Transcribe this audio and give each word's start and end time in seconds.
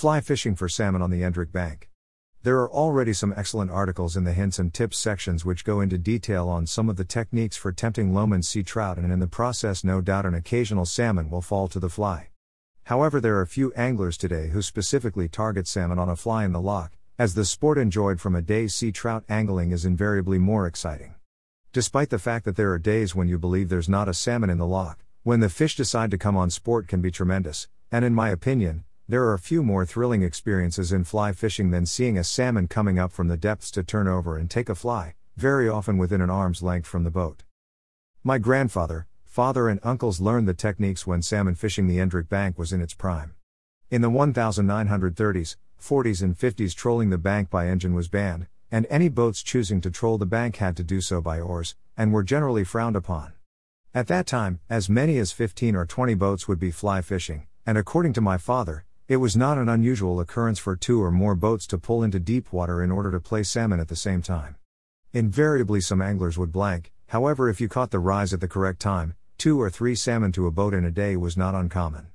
Fly 0.00 0.22
fishing 0.22 0.54
for 0.54 0.66
salmon 0.66 1.02
on 1.02 1.10
the 1.10 1.20
Endrick 1.20 1.52
Bank. 1.52 1.90
There 2.42 2.58
are 2.60 2.72
already 2.72 3.12
some 3.12 3.34
excellent 3.36 3.70
articles 3.70 4.16
in 4.16 4.24
the 4.24 4.32
hints 4.32 4.58
and 4.58 4.72
tips 4.72 4.96
sections 4.96 5.44
which 5.44 5.62
go 5.62 5.82
into 5.82 5.98
detail 5.98 6.48
on 6.48 6.66
some 6.66 6.88
of 6.88 6.96
the 6.96 7.04
techniques 7.04 7.58
for 7.58 7.70
tempting 7.70 8.14
Lomond 8.14 8.46
sea 8.46 8.62
trout, 8.62 8.96
and 8.96 9.12
in 9.12 9.18
the 9.18 9.26
process, 9.26 9.84
no 9.84 10.00
doubt 10.00 10.24
an 10.24 10.32
occasional 10.32 10.86
salmon 10.86 11.28
will 11.28 11.42
fall 11.42 11.68
to 11.68 11.78
the 11.78 11.90
fly. 11.90 12.28
However, 12.84 13.20
there 13.20 13.38
are 13.38 13.44
few 13.44 13.74
anglers 13.74 14.16
today 14.16 14.48
who 14.48 14.62
specifically 14.62 15.28
target 15.28 15.68
salmon 15.68 15.98
on 15.98 16.08
a 16.08 16.16
fly 16.16 16.46
in 16.46 16.52
the 16.52 16.62
loch, 16.62 16.92
as 17.18 17.34
the 17.34 17.44
sport 17.44 17.76
enjoyed 17.76 18.22
from 18.22 18.34
a 18.34 18.40
day's 18.40 18.74
sea 18.74 18.92
trout 18.92 19.24
angling 19.28 19.70
is 19.70 19.84
invariably 19.84 20.38
more 20.38 20.66
exciting. 20.66 21.14
Despite 21.74 22.08
the 22.08 22.18
fact 22.18 22.46
that 22.46 22.56
there 22.56 22.72
are 22.72 22.78
days 22.78 23.14
when 23.14 23.28
you 23.28 23.38
believe 23.38 23.68
there's 23.68 23.86
not 23.86 24.08
a 24.08 24.14
salmon 24.14 24.48
in 24.48 24.56
the 24.56 24.66
loch, 24.66 25.04
when 25.24 25.40
the 25.40 25.50
fish 25.50 25.76
decide 25.76 26.10
to 26.10 26.16
come 26.16 26.38
on 26.38 26.48
sport 26.48 26.88
can 26.88 27.02
be 27.02 27.10
tremendous, 27.10 27.68
and 27.92 28.02
in 28.02 28.14
my 28.14 28.30
opinion, 28.30 28.84
there 29.10 29.24
are 29.24 29.34
a 29.34 29.40
few 29.40 29.64
more 29.64 29.84
thrilling 29.84 30.22
experiences 30.22 30.92
in 30.92 31.02
fly 31.02 31.32
fishing 31.32 31.72
than 31.72 31.84
seeing 31.84 32.16
a 32.16 32.22
salmon 32.22 32.68
coming 32.68 32.96
up 32.96 33.10
from 33.10 33.26
the 33.26 33.36
depths 33.36 33.68
to 33.72 33.82
turn 33.82 34.06
over 34.06 34.38
and 34.38 34.48
take 34.48 34.68
a 34.68 34.74
fly, 34.76 35.14
very 35.36 35.68
often 35.68 35.98
within 35.98 36.20
an 36.20 36.30
arm's 36.30 36.62
length 36.62 36.86
from 36.86 37.02
the 37.02 37.10
boat. 37.10 37.42
My 38.22 38.38
grandfather, 38.38 39.08
father, 39.24 39.68
and 39.68 39.80
uncles 39.82 40.20
learned 40.20 40.46
the 40.46 40.54
techniques 40.54 41.08
when 41.08 41.22
salmon 41.22 41.56
fishing 41.56 41.88
the 41.88 41.96
Endrick 41.96 42.28
Bank 42.28 42.56
was 42.56 42.72
in 42.72 42.80
its 42.80 42.94
prime. 42.94 43.34
In 43.90 44.00
the 44.00 44.08
1930s, 44.08 45.56
40s, 45.82 46.22
and 46.22 46.38
50s, 46.38 46.72
trolling 46.72 47.10
the 47.10 47.18
bank 47.18 47.50
by 47.50 47.66
engine 47.66 47.94
was 47.94 48.06
banned, 48.06 48.46
and 48.70 48.86
any 48.88 49.08
boats 49.08 49.42
choosing 49.42 49.80
to 49.80 49.90
troll 49.90 50.18
the 50.18 50.24
bank 50.24 50.58
had 50.58 50.76
to 50.76 50.84
do 50.84 51.00
so 51.00 51.20
by 51.20 51.40
oars, 51.40 51.74
and 51.96 52.12
were 52.12 52.22
generally 52.22 52.62
frowned 52.62 52.94
upon. 52.94 53.32
At 53.92 54.06
that 54.06 54.28
time, 54.28 54.60
as 54.70 54.88
many 54.88 55.18
as 55.18 55.32
15 55.32 55.74
or 55.74 55.84
20 55.84 56.14
boats 56.14 56.46
would 56.46 56.60
be 56.60 56.70
fly 56.70 57.02
fishing, 57.02 57.48
and 57.66 57.76
according 57.76 58.12
to 58.12 58.20
my 58.20 58.38
father, 58.38 58.84
it 59.10 59.16
was 59.16 59.36
not 59.36 59.58
an 59.58 59.68
unusual 59.68 60.20
occurrence 60.20 60.60
for 60.60 60.76
two 60.76 61.02
or 61.02 61.10
more 61.10 61.34
boats 61.34 61.66
to 61.66 61.76
pull 61.76 62.04
into 62.04 62.20
deep 62.20 62.52
water 62.52 62.80
in 62.80 62.92
order 62.92 63.10
to 63.10 63.18
play 63.18 63.42
salmon 63.42 63.80
at 63.80 63.88
the 63.88 63.96
same 63.96 64.22
time. 64.22 64.54
Invariably, 65.12 65.80
some 65.80 66.00
anglers 66.00 66.38
would 66.38 66.52
blank, 66.52 66.92
however, 67.08 67.48
if 67.48 67.60
you 67.60 67.68
caught 67.68 67.90
the 67.90 67.98
rise 67.98 68.32
at 68.32 68.40
the 68.40 68.46
correct 68.46 68.78
time, 68.78 69.14
two 69.36 69.60
or 69.60 69.68
three 69.68 69.96
salmon 69.96 70.30
to 70.30 70.46
a 70.46 70.52
boat 70.52 70.72
in 70.72 70.84
a 70.84 70.92
day 70.92 71.16
was 71.16 71.36
not 71.36 71.56
uncommon. 71.56 72.06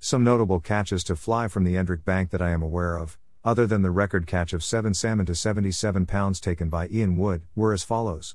Some 0.00 0.24
notable 0.24 0.58
catches 0.58 1.04
to 1.04 1.14
fly 1.14 1.46
from 1.46 1.62
the 1.62 1.76
Endrick 1.76 2.04
Bank 2.04 2.30
that 2.30 2.42
I 2.42 2.50
am 2.50 2.62
aware 2.62 2.96
of, 2.96 3.16
other 3.44 3.64
than 3.64 3.82
the 3.82 3.92
record 3.92 4.26
catch 4.26 4.52
of 4.52 4.64
7 4.64 4.94
salmon 4.94 5.26
to 5.26 5.36
77 5.36 6.04
pounds 6.04 6.40
taken 6.40 6.68
by 6.68 6.88
Ian 6.88 7.16
Wood, 7.16 7.42
were 7.54 7.72
as 7.72 7.84
follows. 7.84 8.34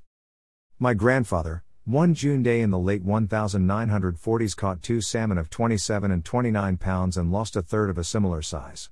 My 0.80 0.94
grandfather, 0.94 1.66
one 1.86 2.14
June 2.14 2.42
day 2.42 2.62
in 2.62 2.70
the 2.70 2.80
late 2.80 3.06
1940s 3.06 4.56
caught 4.56 4.82
two 4.82 5.02
salmon 5.02 5.38
of 5.38 5.50
27 5.50 6.12
and 6.12 6.24
29 6.24 6.78
pounds 6.78 7.18
and 7.18 7.30
lost 7.30 7.58
a 7.58 7.62
third 7.62 7.90
of 7.90 7.98
a 7.98 8.06
similar 8.06 8.42
size. 8.42 8.90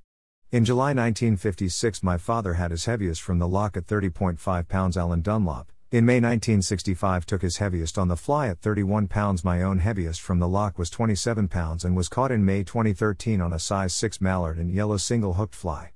In 0.52 0.66
July 0.66 0.88
1956, 0.88 2.04
my 2.04 2.18
father 2.18 2.56
had 2.56 2.72
his 2.72 2.84
heaviest 2.84 3.22
from 3.22 3.40
the 3.40 3.48
loch 3.48 3.78
at 3.78 3.88
30.5 3.88 4.68
pounds. 4.68 4.98
Alan 4.98 5.22
Dunlop, 5.22 5.72
in 5.90 6.06
May 6.06 6.16
1965, 6.16 7.26
took 7.26 7.42
his 7.42 7.58
heaviest 7.58 7.98
on 7.98 8.10
the 8.10 8.18
fly 8.18 8.50
at 8.50 8.60
31 8.60 9.08
pounds. 9.08 9.46
My 9.46 9.62
own 9.62 9.80
heaviest 9.80 10.20
from 10.20 10.40
the 10.40 10.50
loch 10.50 10.78
was 10.78 10.90
27 10.90 11.48
pounds 11.48 11.86
and 11.86 11.96
was 11.96 12.10
caught 12.10 12.34
in 12.34 12.44
May 12.44 12.66
2013 12.66 13.40
on 13.40 13.54
a 13.54 13.60
size 13.60 13.94
6 13.94 14.20
mallard 14.20 14.58
and 14.58 14.70
yellow 14.70 14.98
single 14.98 15.36
hooked 15.36 15.56
fly. 15.56 15.92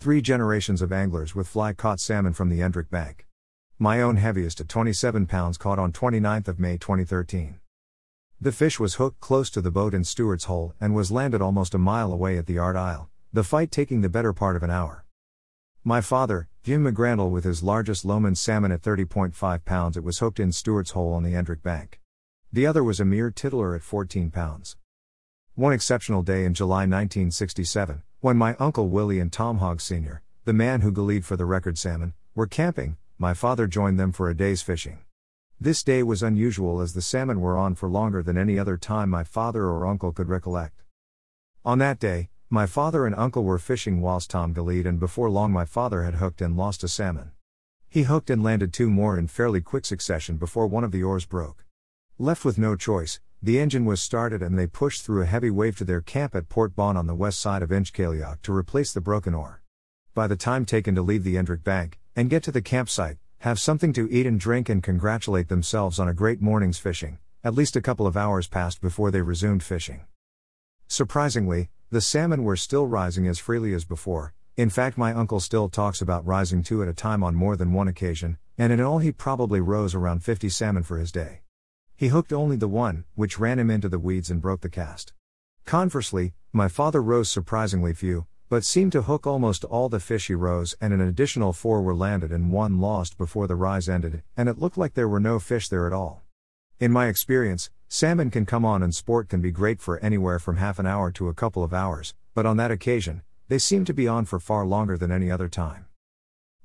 Three 0.00 0.20
generations 0.20 0.82
of 0.82 0.92
anglers 0.92 1.36
with 1.36 1.46
fly 1.46 1.74
caught 1.74 2.00
salmon 2.00 2.32
from 2.32 2.48
the 2.48 2.58
Endrick 2.58 2.90
Bank. 2.90 3.27
My 3.80 4.00
own 4.02 4.16
heaviest 4.16 4.60
at 4.60 4.68
27 4.68 5.26
pounds 5.26 5.56
caught 5.56 5.78
on 5.78 5.92
29th 5.92 6.48
of 6.48 6.58
May 6.58 6.78
2013. 6.78 7.60
The 8.40 8.50
fish 8.50 8.80
was 8.80 8.96
hooked 8.96 9.20
close 9.20 9.50
to 9.50 9.60
the 9.60 9.70
boat 9.70 9.94
in 9.94 10.02
Stewart's 10.02 10.46
Hole 10.46 10.74
and 10.80 10.96
was 10.96 11.12
landed 11.12 11.40
almost 11.40 11.74
a 11.74 11.78
mile 11.78 12.12
away 12.12 12.36
at 12.38 12.46
the 12.46 12.58
Art 12.58 12.74
Isle, 12.74 13.08
the 13.32 13.44
fight 13.44 13.70
taking 13.70 14.00
the 14.00 14.08
better 14.08 14.32
part 14.32 14.56
of 14.56 14.64
an 14.64 14.70
hour. 14.70 15.04
My 15.84 16.00
father, 16.00 16.48
Jim 16.64 16.82
McGrandle 16.82 17.30
with 17.30 17.44
his 17.44 17.62
largest 17.62 18.04
Lomond 18.04 18.36
salmon 18.36 18.72
at 18.72 18.82
30.5 18.82 19.64
pounds 19.64 19.96
it 19.96 20.02
was 20.02 20.18
hooked 20.18 20.40
in 20.40 20.50
Stewart's 20.50 20.90
Hole 20.90 21.12
on 21.12 21.22
the 21.22 21.34
Endrick 21.34 21.62
Bank. 21.62 22.00
The 22.52 22.66
other 22.66 22.82
was 22.82 22.98
a 22.98 23.04
mere 23.04 23.30
tittler 23.30 23.76
at 23.76 23.82
14 23.82 24.32
pounds. 24.32 24.76
One 25.54 25.72
exceptional 25.72 26.24
day 26.24 26.44
in 26.44 26.52
July 26.52 26.78
1967, 26.78 28.02
when 28.18 28.36
my 28.36 28.56
uncle 28.58 28.88
Willie 28.88 29.20
and 29.20 29.32
Tom 29.32 29.58
Hogg 29.58 29.80
Sr., 29.80 30.22
the 30.44 30.52
man 30.52 30.80
who 30.80 30.90
gleed 30.90 31.24
for 31.24 31.36
the 31.36 31.46
record 31.46 31.78
salmon, 31.78 32.14
were 32.34 32.48
camping, 32.48 32.96
my 33.20 33.34
father 33.34 33.66
joined 33.66 33.98
them 33.98 34.12
for 34.12 34.30
a 34.30 34.36
day's 34.36 34.62
fishing. 34.62 35.00
This 35.60 35.82
day 35.82 36.04
was 36.04 36.22
unusual 36.22 36.80
as 36.80 36.94
the 36.94 37.02
salmon 37.02 37.40
were 37.40 37.58
on 37.58 37.74
for 37.74 37.88
longer 37.88 38.22
than 38.22 38.38
any 38.38 38.60
other 38.60 38.76
time 38.76 39.10
my 39.10 39.24
father 39.24 39.64
or 39.64 39.88
uncle 39.88 40.12
could 40.12 40.28
recollect. 40.28 40.84
On 41.64 41.80
that 41.80 41.98
day, 41.98 42.30
my 42.48 42.64
father 42.64 43.06
and 43.06 43.16
uncle 43.16 43.42
were 43.42 43.58
fishing 43.58 44.00
whilst 44.00 44.30
Tom 44.30 44.52
gleed, 44.52 44.86
and 44.86 45.00
before 45.00 45.28
long 45.28 45.50
my 45.50 45.64
father 45.64 46.04
had 46.04 46.14
hooked 46.14 46.40
and 46.40 46.56
lost 46.56 46.84
a 46.84 46.88
salmon. 46.88 47.32
He 47.88 48.04
hooked 48.04 48.30
and 48.30 48.40
landed 48.40 48.72
two 48.72 48.88
more 48.88 49.18
in 49.18 49.26
fairly 49.26 49.60
quick 49.60 49.84
succession 49.84 50.36
before 50.36 50.68
one 50.68 50.84
of 50.84 50.92
the 50.92 51.02
oars 51.02 51.26
broke. 51.26 51.64
Left 52.18 52.44
with 52.44 52.56
no 52.56 52.76
choice, 52.76 53.18
the 53.42 53.58
engine 53.58 53.84
was 53.84 54.00
started 54.00 54.42
and 54.42 54.56
they 54.56 54.68
pushed 54.68 55.02
through 55.02 55.22
a 55.22 55.26
heavy 55.26 55.50
wave 55.50 55.76
to 55.78 55.84
their 55.84 56.00
camp 56.00 56.36
at 56.36 56.48
Port 56.48 56.76
Bawn 56.76 56.96
on 56.96 57.08
the 57.08 57.16
west 57.16 57.40
side 57.40 57.62
of 57.62 57.70
Inchcailloch 57.70 58.42
to 58.42 58.54
replace 58.54 58.92
the 58.92 59.00
broken 59.00 59.34
oar. 59.34 59.62
By 60.14 60.28
the 60.28 60.36
time 60.36 60.64
taken 60.64 60.94
to 60.94 61.02
leave 61.02 61.24
the 61.24 61.34
Endrick 61.34 61.64
Bank, 61.64 61.98
and 62.16 62.30
get 62.30 62.42
to 62.44 62.52
the 62.52 62.62
campsite, 62.62 63.18
have 63.38 63.60
something 63.60 63.92
to 63.92 64.08
eat 64.10 64.26
and 64.26 64.40
drink, 64.40 64.68
and 64.68 64.82
congratulate 64.82 65.48
themselves 65.48 65.98
on 65.98 66.08
a 66.08 66.14
great 66.14 66.40
morning's 66.40 66.78
fishing. 66.78 67.18
At 67.44 67.54
least 67.54 67.76
a 67.76 67.80
couple 67.80 68.06
of 68.06 68.16
hours 68.16 68.48
passed 68.48 68.80
before 68.80 69.10
they 69.10 69.22
resumed 69.22 69.62
fishing. 69.62 70.04
Surprisingly, 70.88 71.70
the 71.90 72.00
salmon 72.00 72.42
were 72.42 72.56
still 72.56 72.86
rising 72.86 73.28
as 73.28 73.38
freely 73.38 73.72
as 73.72 73.84
before. 73.84 74.34
In 74.56 74.70
fact, 74.70 74.98
my 74.98 75.12
uncle 75.12 75.38
still 75.38 75.68
talks 75.68 76.02
about 76.02 76.26
rising 76.26 76.62
two 76.64 76.82
at 76.82 76.88
a 76.88 76.92
time 76.92 77.22
on 77.22 77.34
more 77.34 77.56
than 77.56 77.72
one 77.72 77.86
occasion, 77.86 78.38
and 78.58 78.72
in 78.72 78.80
all, 78.80 78.98
he 78.98 79.12
probably 79.12 79.60
rose 79.60 79.94
around 79.94 80.24
50 80.24 80.48
salmon 80.48 80.82
for 80.82 80.98
his 80.98 81.12
day. 81.12 81.42
He 81.96 82.08
hooked 82.08 82.32
only 82.32 82.56
the 82.56 82.68
one, 82.68 83.04
which 83.14 83.38
ran 83.38 83.58
him 83.58 83.70
into 83.70 83.88
the 83.88 83.98
weeds 83.98 84.30
and 84.30 84.42
broke 84.42 84.62
the 84.62 84.68
cast. 84.68 85.12
Conversely, 85.64 86.32
my 86.52 86.66
father 86.66 87.00
rose 87.00 87.30
surprisingly 87.30 87.92
few, 87.92 88.26
but 88.48 88.64
seemed 88.64 88.92
to 88.92 89.02
hook 89.02 89.26
almost 89.26 89.64
all 89.64 89.88
the 89.88 90.00
fish 90.00 90.28
he 90.28 90.34
rose, 90.34 90.74
and 90.80 90.92
an 90.92 91.00
additional 91.00 91.52
four 91.52 91.82
were 91.82 91.94
landed 91.94 92.32
and 92.32 92.50
one 92.50 92.80
lost 92.80 93.18
before 93.18 93.46
the 93.46 93.54
rise 93.54 93.88
ended, 93.88 94.22
and 94.36 94.48
it 94.48 94.58
looked 94.58 94.78
like 94.78 94.94
there 94.94 95.08
were 95.08 95.20
no 95.20 95.38
fish 95.38 95.68
there 95.68 95.86
at 95.86 95.92
all. 95.92 96.22
In 96.80 96.90
my 96.90 97.08
experience, 97.08 97.70
salmon 97.88 98.30
can 98.30 98.46
come 98.46 98.64
on 98.64 98.82
and 98.82 98.94
sport 98.94 99.28
can 99.28 99.40
be 99.40 99.50
great 99.50 99.80
for 99.80 99.98
anywhere 99.98 100.38
from 100.38 100.56
half 100.56 100.78
an 100.78 100.86
hour 100.86 101.10
to 101.12 101.28
a 101.28 101.34
couple 101.34 101.62
of 101.62 101.74
hours, 101.74 102.14
but 102.34 102.46
on 102.46 102.56
that 102.56 102.70
occasion, 102.70 103.22
they 103.48 103.58
seemed 103.58 103.86
to 103.86 103.94
be 103.94 104.08
on 104.08 104.24
for 104.24 104.38
far 104.38 104.64
longer 104.64 104.96
than 104.96 105.12
any 105.12 105.30
other 105.30 105.48
time. 105.48 105.86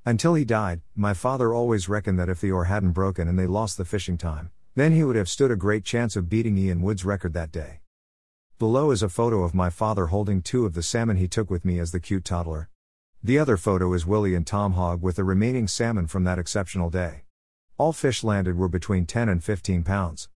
Until 0.06 0.34
he 0.34 0.46
died, 0.46 0.82
my 0.96 1.14
father 1.14 1.54
always 1.54 1.90
reckoned 1.90 2.20
that 2.20 2.30
if 2.30 2.42
the 2.42 2.52
oar 2.52 2.66
hadn't 2.66 2.92
broken 2.92 3.28
and 3.28 3.40
they 3.40 3.48
lost 3.48 3.78
the 3.78 3.86
fishing 3.86 4.18
time, 4.18 4.52
then 4.76 4.92
he 4.92 5.04
would 5.04 5.16
have 5.16 5.30
stood 5.30 5.52
a 5.52 5.56
great 5.56 5.86
chance 5.86 6.16
of 6.16 6.30
beating 6.30 6.58
Ian 6.58 6.82
Wood's 6.82 7.06
record 7.06 7.34
that 7.34 7.52
day. 7.52 7.80
Below 8.60 8.92
is 8.92 9.02
a 9.02 9.10
photo 9.10 9.44
of 9.44 9.56
my 9.56 9.72
father 9.72 10.08
holding 10.08 10.42
two 10.42 10.66
of 10.66 10.76
the 10.76 10.84
salmon 10.84 11.18
he 11.18 11.28
took 11.28 11.50
with 11.50 11.66
me 11.66 11.80
as 11.80 11.92
the 11.92 12.00
cute 12.00 12.24
toddler. 12.24 12.70
The 13.24 13.40
other 13.40 13.58
photo 13.58 13.92
is 13.94 14.06
Willie 14.06 14.36
and 14.36 14.46
Tom 14.46 14.74
Hogg 14.74 15.02
with 15.02 15.16
the 15.16 15.24
remaining 15.24 15.68
salmon 15.68 16.06
from 16.06 16.24
that 16.26 16.38
exceptional 16.38 16.92
day. 16.92 17.24
All 17.80 17.94
fish 17.94 18.24
landed 18.24 18.56
were 18.56 18.68
between 18.68 19.08
10 19.08 19.28
and 19.28 19.44
15 19.44 19.84
pounds. 19.84 20.30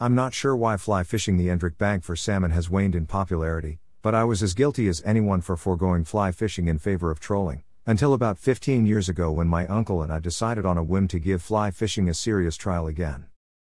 I'm 0.00 0.14
not 0.14 0.32
sure 0.32 0.56
why 0.56 0.78
fly 0.78 1.04
fishing 1.04 1.36
the 1.36 1.48
Endrick 1.48 1.76
Bank 1.76 2.02
for 2.02 2.16
salmon 2.16 2.50
has 2.50 2.70
waned 2.70 2.94
in 2.94 3.06
popularity, 3.06 3.78
but 4.00 4.14
I 4.14 4.24
was 4.24 4.42
as 4.42 4.54
guilty 4.54 4.88
as 4.88 5.02
anyone 5.04 5.42
for 5.42 5.56
foregoing 5.56 6.04
fly 6.04 6.32
fishing 6.32 6.66
in 6.66 6.78
favor 6.78 7.10
of 7.10 7.20
trolling, 7.20 7.62
until 7.84 8.14
about 8.14 8.38
15 8.38 8.86
years 8.86 9.10
ago 9.10 9.30
when 9.30 9.48
my 9.48 9.66
uncle 9.66 10.02
and 10.02 10.10
I 10.10 10.18
decided 10.18 10.64
on 10.64 10.78
a 10.78 10.82
whim 10.82 11.08
to 11.08 11.18
give 11.18 11.42
fly 11.42 11.70
fishing 11.70 12.08
a 12.08 12.14
serious 12.14 12.56
trial 12.56 12.86
again. 12.86 13.26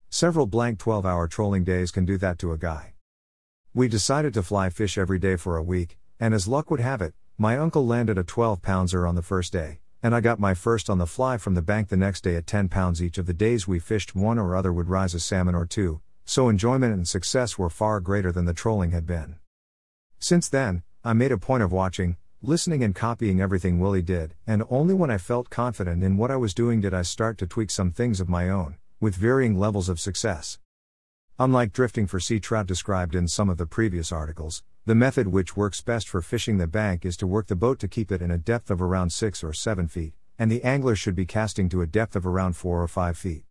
Several 0.08 0.46
blank 0.46 0.80
12 0.80 1.06
hour 1.06 1.28
trolling 1.28 1.62
days 1.62 1.92
can 1.92 2.04
do 2.04 2.18
that 2.18 2.38
to 2.40 2.50
a 2.50 2.58
guy. 2.58 2.94
We 3.72 3.86
decided 3.86 4.34
to 4.34 4.42
fly 4.42 4.68
fish 4.68 4.98
every 4.98 5.20
day 5.20 5.36
for 5.36 5.56
a 5.56 5.62
week, 5.62 5.96
and 6.18 6.34
as 6.34 6.48
luck 6.48 6.72
would 6.72 6.80
have 6.80 7.00
it, 7.00 7.14
my 7.38 7.56
uncle 7.56 7.86
landed 7.86 8.18
a 8.18 8.24
12 8.24 8.62
pounder 8.62 9.06
on 9.06 9.14
the 9.14 9.22
first 9.22 9.52
day, 9.52 9.78
and 10.02 10.12
I 10.12 10.20
got 10.20 10.40
my 10.40 10.54
first 10.54 10.90
on 10.90 10.98
the 10.98 11.06
fly 11.06 11.38
from 11.38 11.54
the 11.54 11.62
bank 11.62 11.88
the 11.88 11.96
next 11.96 12.24
day 12.24 12.34
at 12.34 12.48
10 12.48 12.68
pounds 12.68 13.00
each 13.00 13.16
of 13.16 13.26
the 13.26 13.32
days 13.32 13.68
we 13.68 13.78
fished 13.78 14.16
one 14.16 14.40
or 14.40 14.56
other 14.56 14.72
would 14.72 14.88
rise 14.88 15.14
a 15.14 15.20
salmon 15.20 15.54
or 15.54 15.66
two, 15.66 16.00
so 16.24 16.48
enjoyment 16.48 16.92
and 16.92 17.06
success 17.06 17.58
were 17.58 17.70
far 17.70 18.00
greater 18.00 18.32
than 18.32 18.44
the 18.44 18.52
trolling 18.52 18.90
had 18.90 19.06
been. 19.06 19.36
Since 20.18 20.48
then, 20.48 20.82
I 21.04 21.12
made 21.12 21.30
a 21.30 21.38
point 21.38 21.62
of 21.62 21.70
watching, 21.70 22.16
listening 22.42 22.82
and 22.82 22.92
copying 22.92 23.40
everything 23.40 23.78
Willie 23.78 24.02
did, 24.02 24.34
and 24.48 24.64
only 24.68 24.94
when 24.94 25.12
I 25.12 25.18
felt 25.18 25.48
confident 25.48 26.02
in 26.02 26.16
what 26.16 26.32
I 26.32 26.36
was 26.36 26.54
doing 26.54 26.80
did 26.80 26.92
I 26.92 27.02
start 27.02 27.38
to 27.38 27.46
tweak 27.46 27.70
some 27.70 27.92
things 27.92 28.18
of 28.18 28.28
my 28.28 28.48
own, 28.48 28.78
with 28.98 29.14
varying 29.14 29.56
levels 29.56 29.88
of 29.88 30.00
success. 30.00 30.58
Unlike 31.40 31.72
drifting 31.72 32.06
for 32.06 32.20
sea 32.20 32.38
trout 32.38 32.66
described 32.66 33.14
in 33.14 33.26
some 33.26 33.48
of 33.48 33.56
the 33.56 33.64
previous 33.64 34.12
articles, 34.12 34.62
the 34.84 34.94
method 34.94 35.28
which 35.28 35.56
works 35.56 35.80
best 35.80 36.06
for 36.06 36.20
fishing 36.20 36.58
the 36.58 36.66
bank 36.66 37.06
is 37.06 37.16
to 37.16 37.26
work 37.26 37.46
the 37.46 37.56
boat 37.56 37.78
to 37.78 37.88
keep 37.88 38.12
it 38.12 38.20
in 38.20 38.30
a 38.30 38.36
depth 38.36 38.70
of 38.70 38.82
around 38.82 39.08
6 39.08 39.42
or 39.42 39.54
7 39.54 39.88
feet, 39.88 40.12
and 40.38 40.52
the 40.52 40.62
angler 40.62 40.94
should 40.94 41.14
be 41.14 41.24
casting 41.24 41.70
to 41.70 41.80
a 41.80 41.86
depth 41.86 42.14
of 42.14 42.26
around 42.26 42.56
4 42.56 42.82
or 42.82 42.86
5 42.86 43.16
feet. 43.16 43.44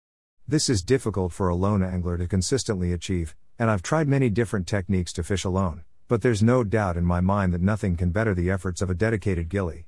This 0.48 0.70
is 0.70 0.84
difficult 0.84 1.34
for 1.34 1.50
a 1.50 1.56
lone 1.56 1.82
angler 1.82 2.16
to 2.20 2.28
consistently 2.28 2.94
achieve, 2.94 3.36
and 3.58 3.72
I've 3.72 3.82
tried 3.82 4.08
many 4.08 4.30
different 4.30 4.68
techniques 4.68 5.12
to 5.14 5.24
fish 5.24 5.44
alone, 5.44 5.84
But 6.08 6.22
there's 6.22 6.44
no 6.44 6.64
doubt 6.64 6.96
in 6.96 7.06
my 7.06 7.22
mind 7.22 7.56
that 7.56 7.62
nothing 7.62 7.98
can 7.98 8.12
better 8.12 8.36
the 8.36 8.52
efforts 8.52 8.84
of 8.84 8.92
a 8.92 8.94
dedicated 8.94 9.50
ghillie. 9.50 9.88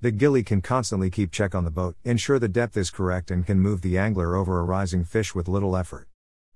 The 0.00 0.12
ghillie 0.12 0.44
can 0.44 0.62
constantly 0.62 1.10
keep 1.10 1.32
check 1.32 1.56
on 1.56 1.64
the 1.64 1.72
boat, 1.72 1.96
ensure 2.04 2.38
the 2.38 2.46
depth 2.46 2.76
is 2.76 2.90
correct, 2.90 3.32
and 3.32 3.44
can 3.44 3.58
move 3.58 3.82
the 3.82 3.98
angler 3.98 4.36
over 4.36 4.60
a 4.60 4.62
rising 4.62 5.02
fish 5.02 5.34
with 5.34 5.48
little 5.48 5.76
effort. 5.76 6.09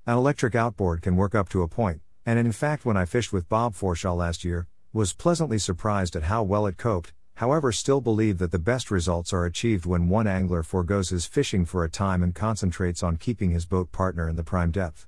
An 0.06 0.18
electric 0.18 0.54
outboard 0.54 1.00
can 1.00 1.16
work 1.16 1.34
up 1.34 1.48
to 1.48 1.62
a 1.62 1.68
point, 1.68 2.02
and 2.26 2.38
in 2.38 2.52
fact, 2.52 2.84
when 2.84 2.94
I 2.94 3.06
fished 3.06 3.32
with 3.32 3.48
Bob 3.48 3.72
Forshaw 3.72 4.14
last 4.14 4.44
year, 4.44 4.66
was 4.92 5.14
pleasantly 5.14 5.58
surprised 5.58 6.14
at 6.14 6.24
how 6.24 6.42
well 6.42 6.66
it 6.66 6.76
coped, 6.76 7.14
however, 7.36 7.72
still 7.72 8.02
believe 8.02 8.36
that 8.36 8.50
the 8.50 8.58
best 8.58 8.90
results 8.90 9.32
are 9.32 9.46
achieved 9.46 9.86
when 9.86 10.10
one 10.10 10.26
angler 10.26 10.62
foregoes 10.62 11.08
his 11.08 11.24
fishing 11.24 11.64
for 11.64 11.84
a 11.84 11.90
time 11.90 12.22
and 12.22 12.34
concentrates 12.34 13.02
on 13.02 13.16
keeping 13.16 13.52
his 13.52 13.64
boat 13.64 13.92
partner 13.92 14.28
in 14.28 14.36
the 14.36 14.44
prime 14.44 14.70
depth. 14.70 15.06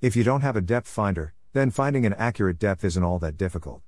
If 0.00 0.16
you 0.16 0.24
don't 0.24 0.40
have 0.40 0.56
a 0.56 0.60
depth 0.60 0.88
finder, 0.88 1.32
then 1.52 1.70
finding 1.70 2.04
an 2.04 2.14
accurate 2.14 2.58
depth 2.58 2.82
isn't 2.82 3.04
all 3.04 3.20
that 3.20 3.36
difficult. 3.36 3.82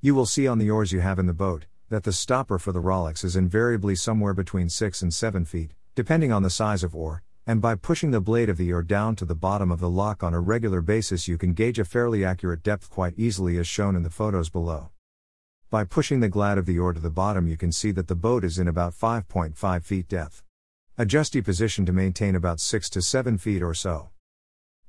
You 0.00 0.14
will 0.14 0.26
see 0.26 0.46
on 0.46 0.58
the 0.58 0.70
oars 0.70 0.92
you 0.92 1.00
have 1.00 1.18
in 1.18 1.26
the 1.26 1.32
boat, 1.32 1.66
that 1.88 2.04
the 2.04 2.12
stopper 2.12 2.60
for 2.60 2.70
the 2.70 2.78
rowlocks 2.78 3.24
is 3.24 3.34
invariably 3.34 3.96
somewhere 3.96 4.32
between 4.32 4.68
6 4.68 5.02
and 5.02 5.12
7 5.12 5.44
feet, 5.44 5.72
depending 5.96 6.30
on 6.30 6.44
the 6.44 6.50
size 6.50 6.84
of 6.84 6.94
oar, 6.94 7.24
and 7.46 7.60
by 7.60 7.74
pushing 7.74 8.12
the 8.12 8.20
blade 8.20 8.48
of 8.48 8.56
the 8.56 8.72
oar 8.72 8.82
down 8.82 9.16
to 9.16 9.24
the 9.24 9.34
bottom 9.34 9.72
of 9.72 9.80
the 9.80 9.90
loch 9.90 10.22
on 10.22 10.32
a 10.32 10.40
regular 10.40 10.80
basis, 10.80 11.26
you 11.26 11.36
can 11.36 11.54
gauge 11.54 11.78
a 11.78 11.84
fairly 11.84 12.24
accurate 12.24 12.62
depth 12.62 12.88
quite 12.88 13.14
easily, 13.16 13.58
as 13.58 13.66
shown 13.66 13.96
in 13.96 14.04
the 14.04 14.10
photos 14.10 14.48
below. 14.48 14.90
By 15.68 15.84
pushing 15.84 16.20
the 16.20 16.28
glad 16.28 16.58
of 16.58 16.66
the 16.66 16.78
oar 16.78 16.92
to 16.92 17.00
the 17.00 17.10
bottom, 17.10 17.48
you 17.48 17.56
can 17.56 17.72
see 17.72 17.90
that 17.92 18.06
the 18.06 18.14
boat 18.14 18.44
is 18.44 18.58
in 18.58 18.68
about 18.68 18.94
5.5 18.94 19.84
feet 19.84 20.06
depth. 20.06 20.44
Adjust 20.98 21.32
position 21.42 21.84
to 21.86 21.92
maintain 21.92 22.36
about 22.36 22.60
6 22.60 22.90
to 22.90 23.02
7 23.02 23.38
feet 23.38 23.62
or 23.62 23.74
so. 23.74 24.10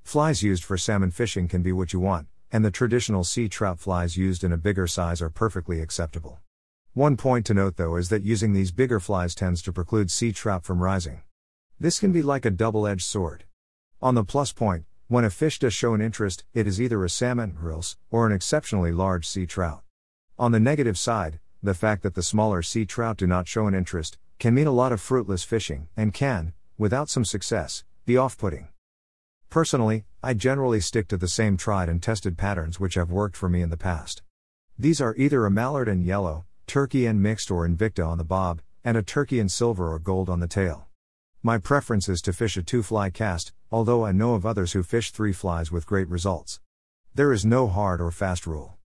Flies 0.04 0.44
used 0.44 0.64
for 0.64 0.78
salmon 0.78 1.10
fishing 1.10 1.48
can 1.48 1.64
be 1.64 1.72
what 1.72 1.94
you 1.94 2.00
want, 2.00 2.28
and 2.52 2.64
the 2.64 2.70
traditional 2.70 3.24
sea 3.24 3.50
trout 3.50 3.80
flies 3.80 4.16
used 4.16 4.44
in 4.44 4.52
a 4.52 4.58
bigger 4.58 4.86
size 4.86 5.22
are 5.22 5.30
perfectly 5.30 5.80
acceptable. 5.80 6.40
One 6.94 7.18
point 7.18 7.48
to 7.48 7.56
note 7.56 7.78
though 7.78 7.96
is 7.96 8.10
that 8.10 8.22
using 8.22 8.54
these 8.54 8.72
bigger 8.72 9.00
flies 9.00 9.34
tends 9.34 9.64
to 9.64 9.74
preclude 9.74 10.12
sea 10.12 10.32
trout 10.32 10.64
from 10.66 10.84
rising. 10.84 11.24
This 11.84 12.00
can 12.00 12.14
be 12.14 12.22
like 12.22 12.46
a 12.46 12.50
double 12.50 12.88
edged 12.88 13.04
sword. 13.04 13.44
On 14.02 14.16
the 14.16 14.24
plus 14.24 14.54
point, 14.54 14.86
when 15.10 15.26
a 15.26 15.30
fish 15.30 15.60
does 15.60 15.74
show 15.74 15.94
an 15.94 16.00
interest, 16.00 16.46
it 16.54 16.66
is 16.66 16.80
either 16.80 17.04
a 17.04 17.10
salmon, 17.10 17.58
grilse, 17.60 17.98
or 18.10 18.26
an 18.26 18.32
exceptionally 18.32 18.94
large 18.94 19.28
sea 19.28 19.46
trout. 19.46 19.82
On 20.40 20.54
the 20.54 20.62
negative 20.62 20.98
side, 20.98 21.42
the 21.62 21.74
fact 21.74 22.02
that 22.04 22.14
the 22.14 22.24
smaller 22.24 22.62
sea 22.62 22.86
trout 22.86 23.18
do 23.18 23.28
not 23.28 23.50
show 23.50 23.68
an 23.68 23.76
interest 23.76 24.18
can 24.40 24.54
mean 24.54 24.66
a 24.66 24.72
lot 24.72 24.94
of 24.94 25.02
fruitless 25.02 25.44
fishing 25.44 25.90
and 25.98 26.14
can, 26.14 26.54
without 26.78 27.10
some 27.10 27.26
success, 27.26 27.84
be 28.06 28.16
off 28.16 28.38
putting. 28.38 28.70
Personally, 29.50 30.06
I 30.24 30.36
generally 30.36 30.80
stick 30.80 31.10
to 31.10 31.18
the 31.18 31.28
same 31.28 31.58
tried 31.58 31.90
and 31.90 32.02
tested 32.02 32.38
patterns 32.38 32.80
which 32.80 32.96
have 32.96 33.12
worked 33.12 33.36
for 33.36 33.50
me 33.50 33.62
in 33.62 33.72
the 33.72 33.76
past. 33.76 34.22
These 34.80 35.02
are 35.02 35.18
either 35.18 35.46
a 35.46 35.52
mallard 35.52 35.90
and 35.90 36.06
yellow, 36.06 36.46
turkey 36.66 37.06
and 37.06 37.22
mixed 37.22 37.52
or 37.52 37.68
Invicta 37.68 38.08
on 38.08 38.20
the 38.20 38.24
bob, 38.24 38.62
and 38.86 38.96
a 38.96 39.04
turkey 39.04 39.42
and 39.42 39.52
silver 39.52 39.92
or 39.92 40.00
gold 40.00 40.30
on 40.30 40.40
the 40.40 40.48
tail. 40.48 40.88
My 41.46 41.58
preference 41.58 42.08
is 42.08 42.22
to 42.22 42.32
fish 42.32 42.56
a 42.56 42.64
two 42.64 42.82
fly 42.82 43.10
cast, 43.10 43.52
although 43.70 44.06
I 44.06 44.14
know 44.14 44.34
of 44.34 44.46
others 44.46 44.72
who 44.72 44.82
fish 44.82 45.12
three 45.12 45.34
flies 45.34 45.74
with 45.74 45.86
great 45.86 46.08
results. 46.08 46.62
There 47.14 47.34
is 47.34 47.46
no 47.46 47.68
hard 47.68 48.00
or 48.00 48.12
fast 48.12 48.48
rule. 48.48 48.78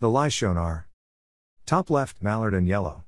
The 0.00 0.10
lies 0.10 0.32
shown 0.32 0.56
are 0.56 0.88
Top 1.64 1.88
left, 1.88 2.20
mallard 2.20 2.54
and 2.54 2.66
yellow. 2.66 3.04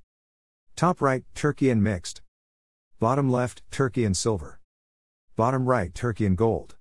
Top 0.77 1.01
right, 1.01 1.25
turkey 1.35 1.71
and 1.71 1.83
mixed. 1.83 2.23
Bottom 3.01 3.29
left, 3.29 3.63
turkey 3.73 4.05
and 4.05 4.17
silver. 4.17 4.61
Bottom 5.35 5.67
right, 5.67 5.93
turkey 5.93 6.25
and 6.25 6.37
gold. 6.37 6.77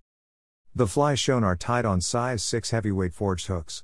The 0.76 0.86
flies 0.86 1.20
shown 1.20 1.44
are 1.44 1.56
tied 1.56 1.86
on 1.86 2.02
size 2.02 2.44
6 2.44 2.70
heavyweight 2.70 3.16
forged 3.16 3.48
hooks. 3.48 3.84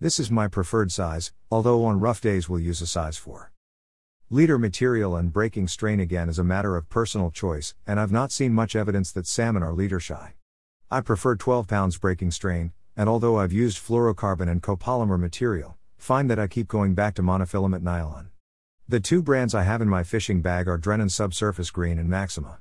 This 0.00 0.18
is 0.18 0.30
my 0.30 0.48
preferred 0.48 0.92
size, 0.92 1.30
although 1.50 1.84
on 1.84 2.00
rough 2.00 2.22
days 2.22 2.48
we'll 2.48 2.60
use 2.60 2.80
a 2.80 2.86
size 2.86 3.18
4. 3.18 3.52
Leader 4.32 4.58
material 4.58 5.16
and 5.16 5.32
breaking 5.32 5.66
strain 5.66 5.98
again 5.98 6.28
is 6.28 6.38
a 6.38 6.44
matter 6.44 6.76
of 6.76 6.88
personal 6.88 7.32
choice, 7.32 7.74
and 7.84 7.98
I've 7.98 8.12
not 8.12 8.30
seen 8.30 8.52
much 8.52 8.76
evidence 8.76 9.10
that 9.10 9.26
salmon 9.26 9.64
are 9.64 9.72
leader 9.72 9.98
shy. 9.98 10.34
I 10.88 11.00
prefer 11.00 11.34
12 11.34 11.66
pounds 11.66 11.98
breaking 11.98 12.30
strain, 12.30 12.70
and 12.96 13.08
although 13.08 13.40
I've 13.40 13.52
used 13.52 13.84
fluorocarbon 13.84 14.48
and 14.48 14.62
copolymer 14.62 15.18
material, 15.18 15.78
find 15.98 16.30
that 16.30 16.38
I 16.38 16.46
keep 16.46 16.68
going 16.68 16.94
back 16.94 17.16
to 17.16 17.22
monofilament 17.22 17.82
nylon. 17.82 18.30
The 18.88 19.00
two 19.00 19.20
brands 19.20 19.52
I 19.52 19.64
have 19.64 19.82
in 19.82 19.88
my 19.88 20.04
fishing 20.04 20.42
bag 20.42 20.68
are 20.68 20.78
Drennan 20.78 21.08
Subsurface 21.08 21.72
Green 21.72 21.98
and 21.98 22.08
Maxima. 22.08 22.60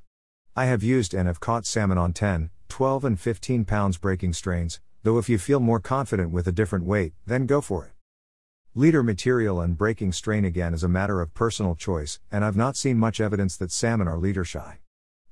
I 0.55 0.65
have 0.65 0.81
used 0.81 1.13
and 1.13 1.27
have 1.27 1.39
caught 1.39 1.67
salmon 1.67 1.99
on 1.99 2.13
10, 2.13 2.49
12, 2.69 3.05
and 3.05 3.19
15 3.19 3.65
pounds 3.65 3.99
breaking 3.99 4.33
strains, 4.33 4.81
though 5.03 5.19
if 5.19 5.29
you 5.29 5.37
feel 5.37 5.59
more 5.59 5.79
confident 5.79 6.31
with 6.31 6.47
a 6.47 6.51
different 6.51 6.85
weight, 6.85 7.13
then 7.27 7.45
go 7.45 7.61
for 7.61 7.85
it. 7.85 7.91
Leader 8.75 9.01
material 9.01 9.59
and 9.61 9.75
breaking 9.75 10.11
strain 10.11 10.45
again 10.45 10.75
is 10.75 10.83
a 10.83 10.87
matter 10.87 11.21
of 11.21 11.33
personal 11.33 11.73
choice, 11.73 12.19
and 12.31 12.45
I've 12.45 12.55
not 12.55 12.77
seen 12.77 12.99
much 12.99 13.19
evidence 13.19 13.57
that 13.57 13.71
salmon 13.71 14.07
are 14.07 14.19
leader 14.19 14.45
shy. 14.45 14.77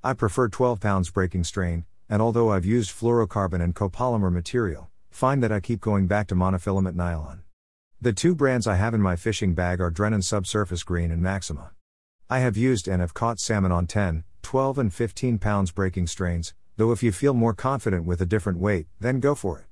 I 0.04 0.14
prefer 0.14 0.48
12 0.50 0.80
pounds 0.80 1.12
breaking 1.12 1.44
strain, 1.44 1.86
and 2.10 2.20
although 2.20 2.52
I've 2.52 2.66
used 2.66 2.90
fluorocarbon 2.90 3.62
and 3.62 3.76
copolymer 3.76 4.34
material, 4.34 4.90
find 5.12 5.44
that 5.44 5.52
I 5.52 5.60
keep 5.60 5.82
going 5.82 6.08
back 6.08 6.26
to 6.30 6.36
monofilament 6.36 6.96
nylon. 6.96 7.44
The 8.02 8.12
two 8.12 8.34
brands 8.34 8.66
I 8.66 8.74
have 8.74 8.96
in 8.96 9.04
my 9.04 9.16
fishing 9.16 9.54
bag 9.54 9.80
are 9.82 9.92
Drennan 9.92 10.24
Subsurface 10.24 10.82
Green 10.82 11.12
and 11.12 11.22
Maxima. 11.22 11.74
I 12.32 12.40
have 12.40 12.58
used 12.58 12.88
and 12.88 13.02
have 13.02 13.14
caught 13.14 13.40
salmon 13.40 13.72
on 13.72 13.86
10, 13.86 14.24
12, 14.42 14.80
and 14.80 14.92
15 14.92 15.38
pounds 15.38 15.72
breaking 15.72 16.08
strains, 16.08 16.56
though 16.78 16.92
if 16.92 17.04
you 17.04 17.12
feel 17.12 17.36
more 17.36 17.54
confident 17.54 18.04
with 18.04 18.20
a 18.20 18.26
different 18.26 18.58
weight, 18.58 18.88
then 19.00 19.20
go 19.20 19.36
for 19.36 19.60
it. 19.60 19.67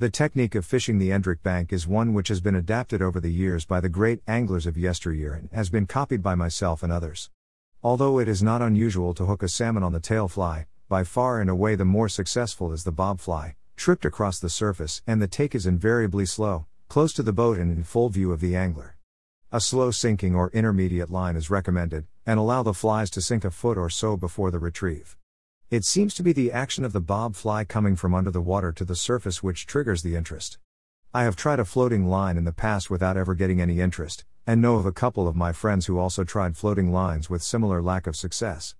The 0.00 0.08
technique 0.08 0.54
of 0.54 0.64
fishing 0.64 0.98
the 0.98 1.10
Endrick 1.10 1.42
bank 1.42 1.72
is 1.72 1.88
one 1.88 2.14
which 2.14 2.28
has 2.28 2.40
been 2.40 2.54
adapted 2.54 3.02
over 3.02 3.18
the 3.18 3.32
years 3.32 3.64
by 3.64 3.80
the 3.80 3.88
great 3.88 4.22
anglers 4.28 4.64
of 4.64 4.78
yesteryear 4.78 5.34
and 5.34 5.48
has 5.52 5.70
been 5.70 5.88
copied 5.88 6.22
by 6.22 6.36
myself 6.36 6.84
and 6.84 6.92
others. 6.92 7.30
Although 7.82 8.20
it 8.20 8.28
is 8.28 8.40
not 8.40 8.62
unusual 8.62 9.12
to 9.14 9.26
hook 9.26 9.42
a 9.42 9.48
salmon 9.48 9.82
on 9.82 9.92
the 9.92 9.98
tail 9.98 10.28
fly, 10.28 10.66
by 10.88 11.02
far 11.02 11.40
and 11.40 11.50
away 11.50 11.74
the 11.74 11.84
more 11.84 12.08
successful 12.08 12.72
is 12.72 12.84
the 12.84 12.92
bob 12.92 13.18
fly, 13.18 13.56
tripped 13.74 14.04
across 14.04 14.38
the 14.38 14.48
surface, 14.48 15.02
and 15.04 15.20
the 15.20 15.26
take 15.26 15.52
is 15.52 15.66
invariably 15.66 16.26
slow, 16.26 16.66
close 16.86 17.12
to 17.14 17.24
the 17.24 17.32
boat 17.32 17.58
and 17.58 17.76
in 17.76 17.82
full 17.82 18.08
view 18.08 18.30
of 18.30 18.38
the 18.38 18.54
angler. 18.54 18.96
A 19.50 19.60
slow 19.60 19.90
sinking 19.90 20.32
or 20.32 20.48
intermediate 20.50 21.10
line 21.10 21.34
is 21.34 21.50
recommended, 21.50 22.06
and 22.24 22.38
allow 22.38 22.62
the 22.62 22.72
flies 22.72 23.10
to 23.10 23.20
sink 23.20 23.44
a 23.44 23.50
foot 23.50 23.76
or 23.76 23.90
so 23.90 24.16
before 24.16 24.52
the 24.52 24.60
retrieve. 24.60 25.16
It 25.70 25.84
seems 25.84 26.14
to 26.14 26.22
be 26.22 26.32
the 26.32 26.50
action 26.50 26.82
of 26.82 26.94
the 26.94 27.00
bob 27.00 27.36
fly 27.36 27.62
coming 27.62 27.94
from 27.94 28.14
under 28.14 28.30
the 28.30 28.40
water 28.40 28.72
to 28.72 28.86
the 28.86 28.96
surface 28.96 29.42
which 29.42 29.66
triggers 29.66 30.02
the 30.02 30.16
interest. 30.16 30.56
I 31.12 31.24
have 31.24 31.36
tried 31.36 31.60
a 31.60 31.64
floating 31.66 32.06
line 32.06 32.38
in 32.38 32.44
the 32.44 32.54
past 32.54 32.88
without 32.88 33.18
ever 33.18 33.34
getting 33.34 33.60
any 33.60 33.78
interest, 33.78 34.24
and 34.46 34.62
know 34.62 34.76
of 34.76 34.86
a 34.86 34.92
couple 34.92 35.28
of 35.28 35.36
my 35.36 35.52
friends 35.52 35.84
who 35.84 35.98
also 35.98 36.24
tried 36.24 36.56
floating 36.56 36.90
lines 36.90 37.28
with 37.28 37.42
similar 37.42 37.82
lack 37.82 38.06
of 38.06 38.16
success. 38.16 38.76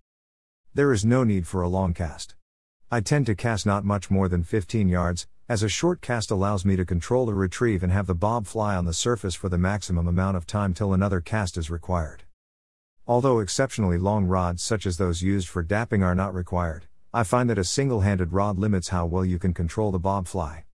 There 0.73 0.90
is 0.90 1.04
no 1.04 1.25
need 1.25 1.47
for 1.47 1.61
a 1.61 1.68
long 1.68 1.92
cast. 1.92 2.35
I 2.90 3.02
tend 3.02 3.26
to 3.26 3.35
cast 3.35 3.66
not 3.66 3.85
much 3.85 4.11
more 4.11 4.26
than 4.26 4.42
15 4.42 4.88
yards, 4.88 5.26
as 5.47 5.62
a 5.62 5.68
short 5.68 6.00
cast 6.00 6.30
allows 6.30 6.64
me 6.64 6.75
to 6.76 6.87
control 6.87 7.26
the 7.26 7.35
retrieve 7.35 7.83
and 7.83 7.92
have 7.92 8.07
the 8.07 8.14
bob 8.14 8.47
fly 8.47 8.75
on 8.75 8.87
the 8.87 8.95
surface 8.95 9.35
for 9.35 9.50
the 9.50 9.59
maximum 9.59 10.09
amount 10.09 10.38
of 10.38 10.47
time 10.47 10.73
till 10.73 10.95
another 10.95 11.21
cast 11.21 11.59
is 11.59 11.71
required. 11.71 12.23
Although 13.08 13.38
exceptionally 13.38 13.96
long 13.96 14.26
rods 14.26 14.62
such 14.62 14.84
as 14.84 14.98
those 14.98 15.22
used 15.22 15.48
for 15.48 15.64
dapping 15.64 16.04
are 16.04 16.14
not 16.14 16.34
required, 16.34 16.88
I 17.10 17.22
find 17.22 17.48
that 17.48 17.56
a 17.56 17.64
single 17.64 18.02
handed 18.02 18.34
rod 18.34 18.58
limits 18.58 18.88
how 18.88 19.06
well 19.06 19.24
you 19.24 19.38
can 19.38 19.54
control 19.54 19.90
the 19.90 19.98
bob 19.98 20.26
fly. 20.26 20.66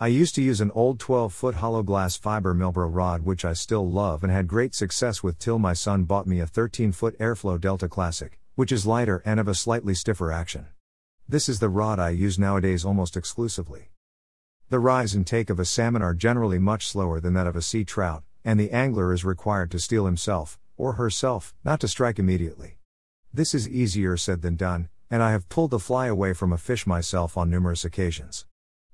I 0.00 0.08
used 0.08 0.34
to 0.34 0.42
use 0.42 0.60
an 0.60 0.72
old 0.72 0.98
12 0.98 1.32
foot 1.32 1.54
hollow 1.54 1.84
glass 1.84 2.16
fiber 2.16 2.56
Milbro 2.56 2.92
rod, 2.92 3.24
which 3.24 3.44
I 3.44 3.52
still 3.52 3.88
love 3.88 4.24
and 4.24 4.32
had 4.32 4.48
great 4.48 4.74
success 4.74 5.22
with 5.22 5.38
till 5.38 5.60
my 5.60 5.74
son 5.74 6.02
bought 6.02 6.26
me 6.26 6.40
a 6.40 6.46
13 6.48 6.90
foot 6.90 7.16
Airflo 7.20 7.60
Delta 7.60 7.88
Classic, 7.88 8.40
which 8.56 8.72
is 8.72 8.84
lighter 8.84 9.22
and 9.24 9.38
of 9.38 9.46
a 9.46 9.54
slightly 9.54 9.94
stiffer 9.94 10.32
action. 10.32 10.66
This 11.28 11.48
is 11.48 11.60
the 11.60 11.68
rod 11.68 12.00
I 12.00 12.10
use 12.10 12.36
nowadays 12.36 12.84
almost 12.84 13.16
exclusively. 13.16 13.92
The 14.70 14.80
rise 14.80 15.14
and 15.14 15.24
take 15.24 15.50
of 15.50 15.60
a 15.60 15.64
salmon 15.64 16.02
are 16.02 16.14
generally 16.14 16.58
much 16.58 16.88
slower 16.88 17.20
than 17.20 17.34
that 17.34 17.46
of 17.46 17.54
a 17.54 17.62
sea 17.62 17.84
trout, 17.84 18.24
and 18.44 18.58
the 18.58 18.72
angler 18.72 19.12
is 19.12 19.24
required 19.24 19.70
to 19.70 19.78
steel 19.78 20.06
himself, 20.06 20.58
or 20.76 20.94
herself, 20.94 21.54
not 21.64 21.80
to 21.80 21.88
strike 21.88 22.18
immediately. 22.18 22.78
This 23.32 23.54
is 23.54 23.68
easier 23.68 24.16
said 24.16 24.42
than 24.42 24.56
done, 24.56 24.88
and 25.10 25.22
I 25.22 25.32
have 25.32 25.48
pulled 25.48 25.70
the 25.70 25.78
fly 25.78 26.06
away 26.06 26.32
from 26.32 26.52
a 26.52 26.58
fish 26.58 26.86
myself 26.86 27.36
on 27.36 27.50
numerous 27.50 27.84
occasions. 27.84 28.46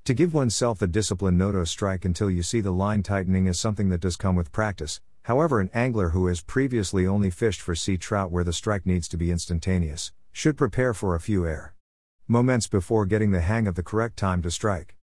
To 0.05 0.15
give 0.15 0.35
oneself 0.35 0.79
the 0.79 0.89
discipline 0.89 1.39
not 1.39 1.53
to 1.53 1.65
strike 1.65 2.05
until 2.05 2.29
you 2.29 2.43
see 2.43 2.61
the 2.61 2.73
line 2.73 3.03
tightening 3.03 3.47
is 3.47 3.61
something 3.61 3.89
that 3.91 4.01
does 4.01 4.17
come 4.17 4.35
with 4.35 4.51
practice. 4.51 5.01
However, 5.23 5.61
an 5.61 5.71
angler 5.73 6.09
who 6.09 6.27
has 6.27 6.41
previously 6.41 7.07
only 7.07 7.31
fished 7.31 7.61
for 7.61 7.77
sea 7.77 7.97
trout 7.97 8.33
where 8.33 8.43
the 8.43 8.53
strike 8.53 8.85
needs 8.85 9.07
to 9.09 9.17
be 9.17 9.31
instantaneous 9.31 10.11
should 10.33 10.57
prepare 10.57 10.93
for 10.93 11.15
a 11.15 11.21
few 11.21 11.47
air 11.47 11.75
moments 12.27 12.67
before 12.67 13.05
getting 13.05 13.31
the 13.31 13.41
hang 13.41 13.67
of 13.67 13.75
the 13.75 13.83
correct 13.83 14.17
time 14.17 14.43
to 14.43 14.51
strike. 14.51 14.97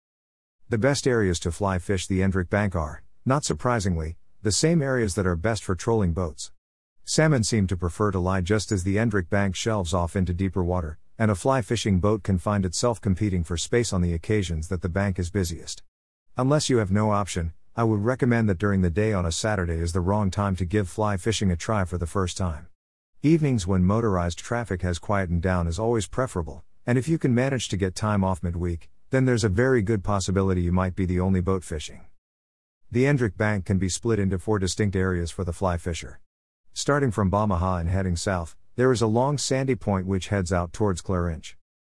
The 0.69 0.77
best 0.77 1.05
areas 1.05 1.39
to 1.41 1.51
fly 1.51 1.77
fish 1.77 2.07
the 2.07 2.21
Endrick 2.21 2.49
Bank 2.49 2.75
are, 2.75 3.03
not 3.25 3.43
surprisingly, 3.43 4.17
the 4.41 4.51
same 4.51 4.81
areas 4.81 5.15
that 5.15 5.27
are 5.27 5.35
best 5.35 5.63
for 5.63 5.75
trolling 5.75 6.13
boats. 6.13 6.51
Salmon 7.09 7.41
seem 7.41 7.67
to 7.67 7.77
prefer 7.77 8.11
to 8.11 8.19
lie 8.19 8.41
just 8.41 8.69
as 8.69 8.83
the 8.83 8.97
Endrick 8.97 9.29
Bank 9.29 9.55
shelves 9.55 9.93
off 9.93 10.13
into 10.13 10.33
deeper 10.33 10.61
water, 10.61 10.99
and 11.17 11.31
a 11.31 11.35
fly 11.35 11.61
fishing 11.61 12.01
boat 12.01 12.21
can 12.21 12.37
find 12.37 12.65
itself 12.65 12.99
competing 12.99 13.45
for 13.45 13.55
space 13.55 13.93
on 13.93 14.01
the 14.01 14.13
occasions 14.13 14.67
that 14.67 14.81
the 14.81 14.89
bank 14.89 15.17
is 15.17 15.29
busiest. 15.29 15.83
Unless 16.35 16.69
you 16.69 16.79
have 16.79 16.91
no 16.91 17.11
option, 17.11 17.53
I 17.77 17.85
would 17.85 18.03
recommend 18.03 18.49
that 18.49 18.57
during 18.57 18.81
the 18.81 18.89
day 18.89 19.13
on 19.13 19.25
a 19.25 19.31
Saturday 19.31 19.75
is 19.75 19.93
the 19.93 20.01
wrong 20.01 20.29
time 20.29 20.57
to 20.57 20.65
give 20.65 20.89
fly 20.89 21.15
fishing 21.15 21.49
a 21.49 21.55
try 21.55 21.85
for 21.85 21.97
the 21.97 22.05
first 22.05 22.35
time. 22.35 22.67
Evenings 23.23 23.65
when 23.65 23.85
motorized 23.85 24.39
traffic 24.39 24.81
has 24.81 24.99
quietened 24.99 25.41
down 25.41 25.65
is 25.65 25.79
always 25.79 26.07
preferable, 26.07 26.65
and 26.85 26.97
if 26.97 27.07
you 27.07 27.17
can 27.17 27.33
manage 27.33 27.69
to 27.69 27.77
get 27.77 27.95
time 27.95 28.25
off 28.25 28.43
midweek, 28.43 28.89
then 29.11 29.23
there's 29.23 29.45
a 29.45 29.49
very 29.63 29.81
good 29.81 30.03
possibility 30.03 30.61
you 30.61 30.73
might 30.73 30.93
be 30.93 31.05
the 31.05 31.21
only 31.21 31.39
boat 31.39 31.63
fishing. 31.63 32.01
The 32.91 33.05
Endrick 33.05 33.37
Bank 33.37 33.63
can 33.63 33.77
be 33.77 33.87
split 33.87 34.19
into 34.19 34.37
four 34.37 34.59
distinct 34.59 34.97
areas 34.97 35.31
for 35.31 35.45
the 35.45 35.53
fly 35.53 35.77
fisher. 35.77 36.19
Starting 36.79 37.09
from 37.09 37.31
Balmaha 37.31 37.79
and 37.79 37.89
heading 37.89 38.15
south, 38.15 38.55
there 38.75 38.91
is 38.91 39.01
a 39.01 39.07
long 39.07 39.39
sandy 39.39 39.73
point 39.73 40.05
which 40.05 40.27
heads 40.27 40.53
out 40.53 40.71
towards 40.71 41.01
Clarinch. 41.01 41.55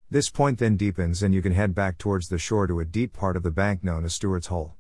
This 0.08 0.30
point 0.30 0.60
then 0.60 0.76
deepens 0.76 1.20
and 1.20 1.34
you 1.34 1.42
can 1.42 1.50
head 1.50 1.74
back 1.74 1.98
towards 1.98 2.28
the 2.28 2.38
shore 2.38 2.68
to 2.68 2.78
a 2.78 2.84
deep 2.84 3.12
part 3.12 3.36
of 3.36 3.42
the 3.42 3.50
bank 3.50 3.82
known 3.82 4.04
as 4.04 4.14
Stewart's 4.14 4.46
Hole. 4.46 4.76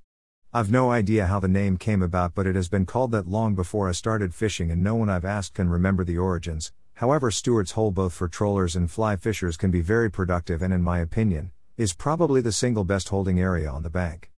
I've 0.54 0.70
no 0.70 0.92
idea 0.92 1.26
how 1.26 1.40
the 1.40 1.48
name 1.48 1.78
came 1.78 2.00
about, 2.00 2.32
but 2.32 2.46
it 2.46 2.54
has 2.54 2.68
been 2.68 2.86
called 2.86 3.10
that 3.10 3.26
long 3.26 3.56
before 3.56 3.88
I 3.88 3.92
started 3.92 4.36
fishing, 4.36 4.70
and 4.70 4.84
no 4.84 4.94
one 4.94 5.10
I've 5.10 5.24
asked 5.24 5.54
can 5.54 5.68
remember 5.68 6.04
the 6.04 6.16
origins. 6.16 6.70
However, 6.94 7.32
Stewart's 7.32 7.72
Hole, 7.72 7.90
both 7.90 8.12
for 8.12 8.28
trollers 8.28 8.76
and 8.76 8.88
fly 8.88 9.16
fishers, 9.16 9.56
can 9.56 9.72
be 9.72 9.80
very 9.80 10.12
productive 10.12 10.62
and, 10.62 10.72
in 10.72 10.80
my 10.80 11.00
opinion, 11.00 11.50
is 11.76 11.92
probably 11.92 12.40
the 12.40 12.52
single 12.52 12.84
best 12.84 13.08
holding 13.08 13.40
area 13.40 13.68
on 13.68 13.82
the 13.82 13.90
bank. 13.90 14.30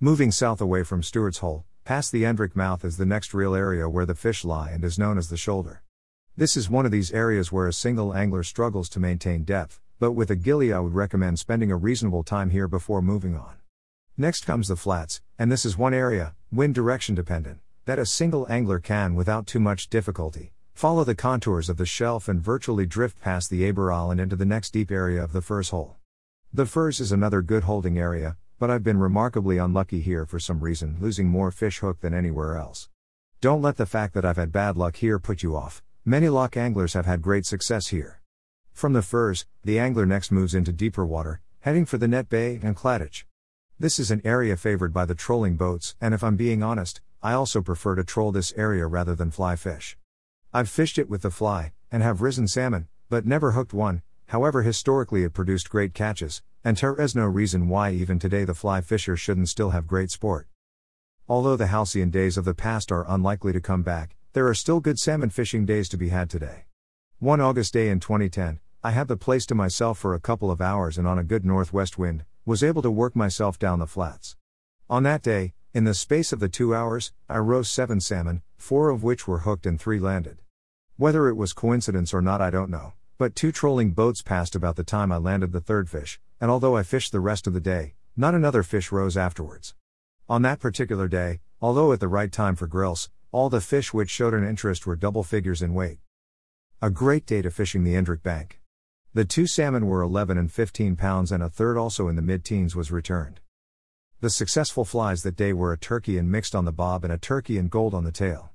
Moving 0.00 0.32
south 0.32 0.60
away 0.60 0.82
from 0.82 1.04
Stewart's 1.04 1.38
Hole, 1.38 1.66
past 1.84 2.12
the 2.12 2.22
Endrick 2.22 2.56
mouth 2.56 2.82
is 2.82 2.96
the 2.96 3.04
next 3.04 3.34
real 3.34 3.54
area 3.54 3.86
where 3.88 4.06
the 4.06 4.14
fish 4.14 4.42
lie 4.42 4.70
and 4.70 4.82
is 4.82 4.98
known 4.98 5.18
as 5.18 5.28
the 5.28 5.36
shoulder. 5.36 5.82
This 6.34 6.56
is 6.56 6.70
one 6.70 6.86
of 6.86 6.92
these 6.92 7.12
areas 7.12 7.52
where 7.52 7.68
a 7.68 7.74
single 7.74 8.14
angler 8.14 8.42
struggles 8.42 8.88
to 8.90 9.00
maintain 9.00 9.44
depth, 9.44 9.80
but 9.98 10.12
with 10.12 10.30
a 10.30 10.36
gilly 10.36 10.72
I 10.72 10.78
would 10.78 10.94
recommend 10.94 11.38
spending 11.38 11.70
a 11.70 11.76
reasonable 11.76 12.22
time 12.22 12.48
here 12.48 12.68
before 12.68 13.02
moving 13.02 13.36
on. 13.36 13.56
Next 14.16 14.46
comes 14.46 14.68
the 14.68 14.76
flats, 14.76 15.20
and 15.38 15.52
this 15.52 15.66
is 15.66 15.76
one 15.76 15.92
area, 15.92 16.34
wind 16.50 16.74
direction 16.74 17.14
dependent, 17.14 17.60
that 17.84 17.98
a 17.98 18.06
single 18.06 18.46
angler 18.50 18.80
can 18.80 19.14
without 19.14 19.46
too 19.46 19.60
much 19.60 19.90
difficulty 19.90 20.52
follow 20.72 21.04
the 21.04 21.14
contours 21.14 21.68
of 21.68 21.76
the 21.76 21.86
shelf 21.86 22.28
and 22.28 22.40
virtually 22.40 22.86
drift 22.86 23.20
past 23.20 23.48
the 23.48 23.70
Aberall 23.70 24.10
and 24.10 24.20
into 24.20 24.36
the 24.36 24.44
next 24.44 24.72
deep 24.72 24.90
area 24.90 25.22
of 25.22 25.32
the 25.32 25.40
Firs 25.42 25.68
hole. 25.68 25.96
The 26.52 26.66
Firs 26.66 26.98
is 26.98 27.12
another 27.12 27.42
good 27.42 27.64
holding 27.64 27.98
area, 27.98 28.36
but 28.64 28.70
I've 28.70 28.82
been 28.82 28.98
remarkably 28.98 29.58
unlucky 29.58 30.00
here 30.00 30.24
for 30.24 30.38
some 30.38 30.60
reason, 30.60 30.96
losing 30.98 31.28
more 31.28 31.50
fish 31.50 31.80
hook 31.80 32.00
than 32.00 32.14
anywhere 32.14 32.56
else. 32.56 32.88
Don't 33.42 33.60
let 33.60 33.76
the 33.76 33.84
fact 33.84 34.14
that 34.14 34.24
I've 34.24 34.38
had 34.38 34.52
bad 34.52 34.78
luck 34.78 34.96
here 34.96 35.18
put 35.18 35.42
you 35.42 35.54
off. 35.54 35.82
Many 36.02 36.30
loch 36.30 36.56
anglers 36.56 36.94
have 36.94 37.04
had 37.04 37.20
great 37.20 37.44
success 37.44 37.88
here. 37.88 38.22
From 38.72 38.94
the 38.94 39.02
Firs, 39.02 39.44
the 39.64 39.78
angler 39.78 40.06
next 40.06 40.32
moves 40.32 40.54
into 40.54 40.72
deeper 40.72 41.04
water, 41.04 41.42
heading 41.60 41.84
for 41.84 41.98
the 41.98 42.08
Net 42.08 42.30
Bay 42.30 42.58
and 42.62 42.74
Claddagh. 42.74 43.24
This 43.78 43.98
is 43.98 44.10
an 44.10 44.22
area 44.24 44.56
favored 44.56 44.94
by 44.94 45.04
the 45.04 45.14
trolling 45.14 45.56
boats, 45.56 45.94
and 46.00 46.14
if 46.14 46.24
I'm 46.24 46.36
being 46.36 46.62
honest, 46.62 47.02
I 47.22 47.34
also 47.34 47.60
prefer 47.60 47.96
to 47.96 48.02
troll 48.02 48.32
this 48.32 48.54
area 48.56 48.86
rather 48.86 49.14
than 49.14 49.30
fly 49.30 49.56
fish. 49.56 49.98
I've 50.54 50.70
fished 50.70 50.96
it 50.96 51.10
with 51.10 51.20
the 51.20 51.30
fly, 51.30 51.72
and 51.92 52.02
have 52.02 52.22
risen 52.22 52.48
salmon, 52.48 52.88
but 53.10 53.26
never 53.26 53.50
hooked 53.50 53.74
one, 53.74 54.00
however, 54.28 54.62
historically 54.62 55.22
it 55.22 55.34
produced 55.34 55.68
great 55.68 55.92
catches, 55.92 56.40
and 56.64 56.78
there 56.78 56.98
is 56.98 57.14
no 57.14 57.26
reason 57.26 57.68
why 57.68 57.90
even 57.90 58.18
today 58.18 58.42
the 58.44 58.54
fly 58.54 58.80
fisher 58.80 59.18
shouldn't 59.18 59.50
still 59.50 59.70
have 59.70 59.86
great 59.86 60.10
sport. 60.10 60.46
Although 61.28 61.56
the 61.56 61.66
halcyon 61.66 62.08
days 62.08 62.38
of 62.38 62.46
the 62.46 62.54
past 62.54 62.90
are 62.90 63.04
unlikely 63.06 63.52
to 63.52 63.60
come 63.60 63.82
back, 63.82 64.16
there 64.32 64.48
are 64.48 64.54
still 64.54 64.80
good 64.80 64.98
salmon 64.98 65.28
fishing 65.28 65.66
days 65.66 65.90
to 65.90 65.98
be 65.98 66.08
had 66.08 66.30
today. 66.30 66.64
One 67.18 67.40
August 67.40 67.74
day 67.74 67.90
in 67.90 68.00
2010, 68.00 68.60
I 68.82 68.92
had 68.92 69.08
the 69.08 69.16
place 69.16 69.44
to 69.46 69.54
myself 69.54 69.98
for 69.98 70.14
a 70.14 70.20
couple 70.20 70.50
of 70.50 70.62
hours 70.62 70.96
and 70.96 71.06
on 71.06 71.18
a 71.18 71.24
good 71.24 71.44
northwest 71.44 71.98
wind, 71.98 72.24
was 72.46 72.62
able 72.62 72.80
to 72.80 72.90
work 72.90 73.14
myself 73.14 73.58
down 73.58 73.78
the 73.78 73.86
flats. 73.86 74.36
On 74.88 75.02
that 75.02 75.22
day, 75.22 75.52
in 75.74 75.84
the 75.84 75.92
space 75.92 76.32
of 76.32 76.40
the 76.40 76.48
two 76.48 76.74
hours, 76.74 77.12
I 77.28 77.38
rose 77.38 77.68
seven 77.68 78.00
salmon, 78.00 78.40
four 78.56 78.88
of 78.88 79.02
which 79.02 79.28
were 79.28 79.40
hooked 79.40 79.66
and 79.66 79.78
three 79.78 79.98
landed. 79.98 80.38
Whether 80.96 81.28
it 81.28 81.34
was 81.34 81.52
coincidence 81.52 82.14
or 82.14 82.22
not, 82.22 82.40
I 82.40 82.48
don't 82.48 82.70
know, 82.70 82.94
but 83.18 83.34
two 83.34 83.52
trolling 83.52 83.90
boats 83.90 84.22
passed 84.22 84.54
about 84.54 84.76
the 84.76 84.84
time 84.84 85.12
I 85.12 85.18
landed 85.18 85.52
the 85.52 85.60
third 85.60 85.90
fish, 85.90 86.20
and 86.44 86.50
although 86.50 86.76
I 86.76 86.82
fished 86.82 87.10
the 87.10 87.20
rest 87.20 87.46
of 87.46 87.54
the 87.54 87.58
day, 87.58 87.94
not 88.18 88.34
another 88.34 88.62
fish 88.62 88.92
rose 88.92 89.16
afterwards. 89.16 89.74
On 90.28 90.42
that 90.42 90.60
particular 90.60 91.08
day, 91.08 91.40
although 91.58 91.90
at 91.90 92.00
the 92.00 92.06
right 92.06 92.30
time 92.30 92.54
for 92.54 92.66
grilse, 92.66 93.08
all 93.32 93.48
the 93.48 93.62
fish 93.62 93.94
which 93.94 94.10
showed 94.10 94.34
an 94.34 94.46
interest 94.46 94.86
were 94.86 94.94
double 94.94 95.22
figures 95.22 95.62
in 95.62 95.72
weight. 95.72 96.00
A 96.82 96.90
great 96.90 97.24
day 97.24 97.40
to 97.40 97.50
fishing 97.50 97.82
the 97.82 97.94
Endrick 97.94 98.22
Bank. 98.22 98.60
The 99.14 99.24
two 99.24 99.46
salmon 99.46 99.86
were 99.86 100.02
11 100.02 100.36
and 100.36 100.52
15 100.52 100.96
pounds, 100.96 101.32
and 101.32 101.42
a 101.42 101.48
third, 101.48 101.78
also 101.78 102.08
in 102.08 102.14
the 102.14 102.20
mid 102.20 102.44
teens, 102.44 102.76
was 102.76 102.92
returned. 102.92 103.40
The 104.20 104.28
successful 104.28 104.84
flies 104.84 105.22
that 105.22 105.36
day 105.36 105.54
were 105.54 105.72
a 105.72 105.78
turkey 105.78 106.18
and 106.18 106.30
mixed 106.30 106.54
on 106.54 106.66
the 106.66 106.72
bob 106.72 107.04
and 107.04 107.12
a 107.14 107.16
turkey 107.16 107.56
and 107.56 107.70
gold 107.70 107.94
on 107.94 108.04
the 108.04 108.12
tail. 108.12 108.50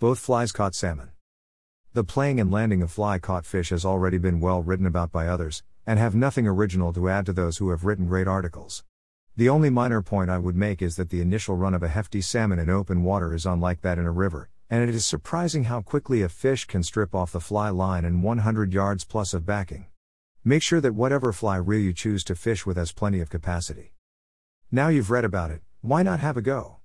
Both 0.00 0.18
flies 0.18 0.50
caught 0.50 0.74
salmon. 0.74 1.10
The 1.92 2.02
playing 2.02 2.40
and 2.40 2.50
landing 2.50 2.82
of 2.82 2.90
fly 2.90 3.20
caught 3.20 3.46
fish 3.46 3.70
has 3.70 3.84
already 3.84 4.18
been 4.18 4.40
well 4.40 4.60
written 4.60 4.86
about 4.86 5.12
by 5.12 5.28
others, 5.28 5.62
and 5.88 5.98
have 5.98 6.14
nothing 6.14 6.46
original 6.46 6.92
to 6.92 7.08
add 7.08 7.24
to 7.24 7.32
those 7.32 7.56
who 7.56 7.70
have 7.70 7.82
written 7.82 8.06
great 8.06 8.28
articles. 8.28 8.84
The 9.36 9.48
only 9.48 9.70
minor 9.70 10.02
point 10.02 10.28
I 10.28 10.36
would 10.36 10.54
make 10.54 10.82
is 10.82 10.96
that 10.96 11.08
the 11.08 11.22
initial 11.22 11.56
run 11.56 11.72
of 11.72 11.82
a 11.82 11.88
hefty 11.88 12.20
salmon 12.20 12.58
in 12.58 12.68
open 12.68 13.04
water 13.04 13.32
is 13.32 13.46
unlike 13.46 13.80
that 13.80 13.98
in 13.98 14.04
a 14.04 14.10
river, 14.10 14.50
and 14.68 14.86
it 14.86 14.94
is 14.94 15.06
surprising 15.06 15.64
how 15.64 15.80
quickly 15.80 16.20
a 16.20 16.28
fish 16.28 16.66
can 16.66 16.82
strip 16.82 17.14
off 17.14 17.32
the 17.32 17.40
fly 17.40 17.70
line 17.70 18.04
in 18.04 18.20
100 18.20 18.74
yards 18.74 19.04
plus 19.04 19.32
of 19.32 19.46
backing. 19.46 19.86
Make 20.44 20.62
sure 20.62 20.82
that 20.82 20.94
whatever 20.94 21.32
fly 21.32 21.56
reel 21.56 21.80
you 21.80 21.94
choose 21.94 22.22
to 22.24 22.34
fish 22.34 22.66
with 22.66 22.76
has 22.76 22.92
plenty 22.92 23.20
of 23.22 23.30
capacity. 23.30 23.94
Now 24.70 24.88
you've 24.88 25.10
read 25.10 25.24
about 25.24 25.50
it, 25.50 25.62
why 25.80 26.02
not 26.02 26.20
have 26.20 26.36
a 26.36 26.42
go? 26.42 26.80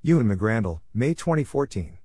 Ewan 0.00 0.34
McGrandle, 0.34 0.80
May 0.94 1.12
2014. 1.12 1.98